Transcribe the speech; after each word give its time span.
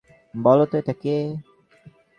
বলো 0.35 0.63
তো 0.65 0.75
এটা 0.77 0.93
কে? 0.93 1.15